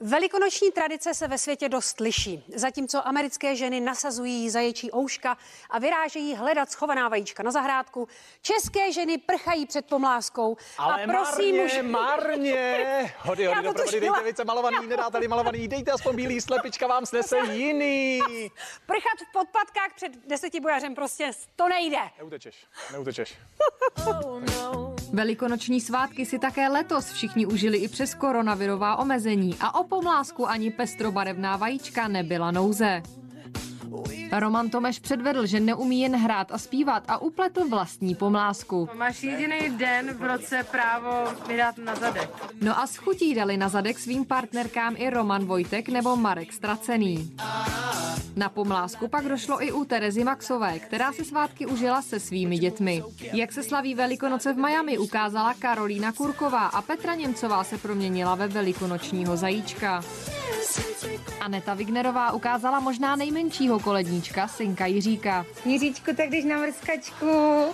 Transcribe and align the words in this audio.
Velikonoční 0.00 0.70
tradice 0.72 1.14
se 1.14 1.28
ve 1.28 1.38
světě 1.38 1.68
dost 1.68 2.00
liší. 2.00 2.44
Zatímco 2.54 3.08
americké 3.08 3.56
ženy 3.56 3.80
nasazují 3.80 4.50
zaječí 4.50 4.90
ouška 4.92 5.36
a 5.70 5.78
vyrážejí 5.78 6.34
hledat 6.34 6.70
schovaná 6.70 7.08
vajíčka 7.08 7.42
na 7.42 7.50
zahrádku, 7.50 8.08
české 8.42 8.92
ženy 8.92 9.18
prchají 9.18 9.66
před 9.66 9.86
pomláskou. 9.86 10.56
Ale 10.78 11.04
a 11.04 11.06
prosím 11.06 11.56
marně, 11.56 11.82
už... 11.82 11.90
marně. 11.90 13.14
Hody, 13.18 13.42
Já 13.42 13.54
hody, 13.54 13.68
tušila. 13.68 14.00
dejte 14.00 14.22
více 14.28 14.44
malovaný, 14.44 14.86
nedáte-li 14.86 15.28
malovaný, 15.28 15.68
dejte 15.68 15.92
aspoň 15.92 16.16
bílý, 16.16 16.40
slepička 16.40 16.86
vám 16.86 17.06
snese 17.06 17.38
jiný. 17.38 18.20
Prchat 18.86 19.28
v 19.28 19.32
podpatkách 19.32 19.94
před 19.94 20.12
desetibojařem 20.26 20.94
prostě 20.94 21.30
to 21.56 21.68
nejde. 21.68 21.98
Neutečeš, 22.18 22.56
neutečeš. 22.92 23.38
Velikonoční 25.16 25.80
svátky 25.80 26.26
si 26.26 26.38
také 26.38 26.68
letos 26.68 27.12
všichni 27.12 27.46
užili 27.46 27.78
i 27.78 27.88
přes 27.88 28.14
koronavirová 28.14 28.96
omezení 28.96 29.56
a 29.60 29.74
o 29.74 29.84
pomlásku 29.84 30.48
ani 30.48 30.70
pestrobarevná 30.70 31.56
vajíčka 31.56 32.08
nebyla 32.08 32.50
nouze. 32.50 33.02
Roman 34.32 34.70
Tomeš 34.70 34.98
předvedl, 34.98 35.46
že 35.46 35.60
neumí 35.60 36.00
jen 36.00 36.16
hrát 36.16 36.52
a 36.52 36.58
zpívat 36.58 37.02
a 37.08 37.18
upletl 37.18 37.68
vlastní 37.68 38.14
pomlásku. 38.14 38.88
Máš 38.94 39.22
jediný 39.22 39.78
den 39.78 40.14
v 40.14 40.22
roce 40.22 40.66
právo 40.70 41.24
mi 41.48 41.56
dát 41.56 41.78
na 41.78 41.94
zadek. 41.94 42.30
No 42.60 42.78
a 42.78 42.86
s 42.86 42.96
chutí 42.96 43.34
dali 43.34 43.56
na 43.56 43.68
zadek 43.68 43.98
svým 43.98 44.24
partnerkám 44.24 44.94
i 44.98 45.10
Roman 45.10 45.44
Vojtek 45.44 45.88
nebo 45.88 46.16
Marek 46.16 46.52
Stracený. 46.52 47.32
Na 48.36 48.48
pomlásku 48.48 49.08
pak 49.08 49.24
došlo 49.24 49.64
i 49.64 49.72
u 49.72 49.84
Terezy 49.84 50.24
Maxové, 50.24 50.78
která 50.78 51.12
se 51.12 51.24
svátky 51.24 51.66
užila 51.66 52.02
se 52.02 52.20
svými 52.20 52.58
dětmi. 52.58 53.02
Jak 53.32 53.52
se 53.52 53.62
slaví 53.62 53.94
Velikonoce 53.94 54.52
v 54.52 54.56
Miami, 54.56 54.98
ukázala 54.98 55.54
Karolína 55.54 56.12
Kurková 56.12 56.66
a 56.66 56.82
Petra 56.82 57.14
Němcová 57.14 57.64
se 57.64 57.78
proměnila 57.78 58.34
ve 58.34 58.48
velikonočního 58.48 59.36
zajíčka. 59.36 60.02
Aneta 61.40 61.74
Vignerová 61.74 62.32
ukázala 62.32 62.80
možná 62.80 63.16
nejmenšího 63.16 63.80
koledníčka, 63.80 64.48
synka 64.48 64.86
Jiříka. 64.86 65.46
Jiříčku, 65.64 66.10
tak 66.16 66.30
jdeš 66.30 66.44
na 66.44 66.58
mrskačku. 66.58 67.64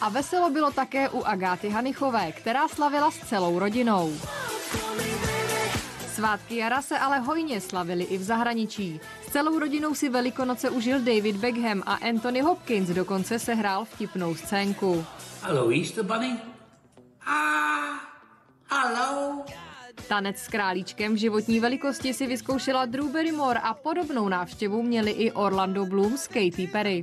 A 0.00 0.08
veselo 0.08 0.50
bylo 0.50 0.70
také 0.70 1.08
u 1.08 1.22
Agáty 1.22 1.68
Hanichové, 1.68 2.32
která 2.32 2.68
slavila 2.68 3.10
s 3.10 3.28
celou 3.28 3.58
rodinou. 3.58 4.12
Svátky 6.14 6.56
jara 6.56 6.82
se 6.82 6.98
ale 6.98 7.18
hojně 7.18 7.60
slavili 7.60 8.04
i 8.04 8.18
v 8.18 8.22
zahraničí. 8.22 9.00
S 9.28 9.32
celou 9.32 9.58
rodinou 9.58 9.94
si 9.94 10.08
Velikonoce 10.08 10.70
užil 10.70 10.98
David 10.98 11.36
Beckham 11.36 11.82
a 11.86 11.94
Anthony 11.94 12.40
Hopkins 12.40 12.88
dokonce 12.88 13.38
sehrál 13.38 13.84
vtipnou 13.84 14.34
scénku. 14.34 15.04
Hello, 15.42 15.70
Easter 15.70 16.04
Bunny. 16.04 16.38
Ah, 17.26 18.00
hello. 18.70 19.44
Tanec 20.12 20.38
s 20.38 20.48
králíčkem 20.48 21.14
v 21.14 21.16
životní 21.16 21.60
velikosti 21.60 22.14
si 22.14 22.26
vyzkoušela 22.26 22.86
Drew 22.86 23.12
Barrymore 23.12 23.60
a 23.60 23.74
podobnou 23.74 24.28
návštěvu 24.28 24.82
měli 24.82 25.10
i 25.10 25.32
Orlando 25.32 25.86
Bloom 25.86 26.16
s 26.16 26.28
Katy 26.28 26.68
Perry. 26.72 27.02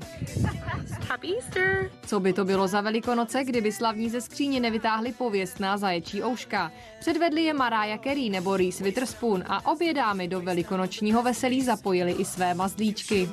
Happy 1.08 1.36
Easter. 1.36 1.92
Co 2.06 2.20
by 2.20 2.34
to 2.34 2.46
bylo 2.46 2.68
za 2.68 2.82
velikonoce, 2.82 3.44
kdyby 3.44 3.72
slavní 3.72 4.10
ze 4.10 4.22
skříně 4.22 4.60
nevytáhli 4.60 5.14
pověstná 5.14 5.78
zaječí 5.78 6.24
ouška? 6.24 6.72
Předvedli 7.00 7.44
je 7.44 7.54
Mariah 7.54 8.00
Carey 8.04 8.30
nebo 8.30 8.58
Reese 8.58 8.84
Witherspoon 8.84 9.44
a 9.48 9.72
obě 9.72 9.94
dámy 9.94 10.28
do 10.28 10.42
velikonočního 10.42 11.23
veselí 11.23 11.62
zapojili 11.62 12.12
i 12.12 12.26
své 12.26 12.54
mazlíčky. 12.54 13.30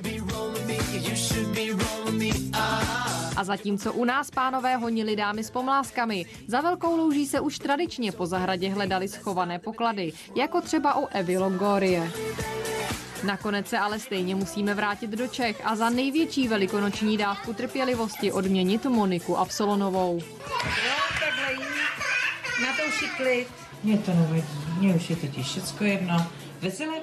A 3.36 3.44
zatímco 3.44 3.92
u 3.92 4.04
nás 4.04 4.30
pánové 4.30 4.76
honili 4.76 5.16
dámy 5.16 5.44
s 5.44 5.50
pomláskami, 5.50 6.26
za 6.46 6.60
velkou 6.60 6.96
louží 6.96 7.26
se 7.26 7.40
už 7.40 7.58
tradičně 7.58 8.12
po 8.12 8.26
zahradě 8.26 8.70
hledali 8.70 9.08
schované 9.08 9.58
poklady, 9.58 10.12
jako 10.34 10.60
třeba 10.60 10.98
u 11.00 11.06
Evy 11.06 11.38
Longorie. 11.38 12.12
Nakonec 13.24 13.68
se 13.68 13.78
ale 13.78 13.98
stejně 13.98 14.34
musíme 14.34 14.74
vrátit 14.74 15.10
do 15.10 15.28
Čech 15.28 15.60
a 15.64 15.76
za 15.76 15.90
největší 15.90 16.48
velikonoční 16.48 17.16
dávku 17.16 17.52
trpělivosti 17.52 18.32
odměnit 18.32 18.84
Moniku 18.84 19.38
Absolonovou. 19.38 20.20
Takhle 21.20 21.52
jí. 21.52 21.58
Na 22.62 22.68
to 22.76 22.88
už 22.88 23.02
je 23.02 23.08
klid. 23.08 23.48
Mě 23.82 23.98
to 23.98 24.10
nevadí, 24.14 24.44
mně 24.78 24.94
už 24.94 25.10
je 25.10 25.16
totiž 25.16 25.46
všecko 25.46 25.84
jedno. 25.84 26.26
Veselé 26.62 27.00